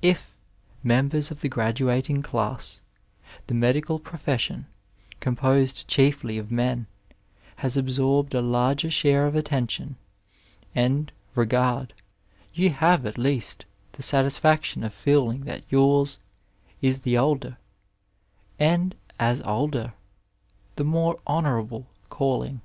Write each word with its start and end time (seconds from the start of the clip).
If, 0.00 0.38
Members 0.82 1.30
of 1.30 1.42
the 1.42 1.48
Graduating 1.50 2.22
Class, 2.22 2.80
the 3.46 3.52
medical 3.52 3.98
pro 3.98 4.18
fession, 4.18 4.64
composed 5.20 5.86
chiefly 5.86 6.38
of 6.38 6.50
men, 6.50 6.86
has 7.56 7.76
absorbed 7.76 8.32
a 8.32 8.40
larger 8.40 8.90
share 8.90 9.26
of 9.26 9.36
attention 9.36 9.96
and 10.74 11.12
regard, 11.34 11.92
you 12.54 12.70
have, 12.70 13.04
at 13.04 13.18
least, 13.18 13.66
the 13.92 14.02
satisfaction 14.02 14.82
of 14.82 14.94
feeling 14.94 15.42
that 15.42 15.64
yours 15.70 16.20
is 16.80 17.00
the 17.00 17.18
older, 17.18 17.58
and, 18.58 18.94
as 19.18 19.42
older, 19.42 19.92
the 20.76 20.84
more 20.84 21.20
honourable 21.26 21.86
calling. 22.08 22.62